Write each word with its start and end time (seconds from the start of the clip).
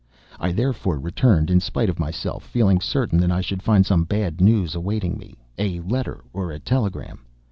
I, 0.39 0.51
therefore, 0.51 0.97
returned 0.99 1.51
in 1.51 1.59
spite 1.59 1.87
of 1.87 1.99
myself, 1.99 2.43
feeling 2.43 2.81
certain 2.81 3.19
that 3.19 3.29
I 3.31 3.39
should 3.41 3.61
find 3.61 3.85
some 3.85 4.03
bad 4.03 4.41
news 4.41 4.73
awaiting 4.73 5.15
me, 5.15 5.37
a 5.59 5.79
letter 5.81 6.23
or 6.33 6.51
a 6.51 6.57
telegram. 6.57 7.23